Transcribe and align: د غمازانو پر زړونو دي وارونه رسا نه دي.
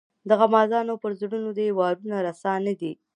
د 0.27 0.29
غمازانو 0.39 0.93
پر 1.01 1.11
زړونو 1.19 1.51
دي 1.57 1.67
وارونه 1.79 2.17
رسا 2.27 2.53
نه 2.65 2.73
دي. 2.81 2.91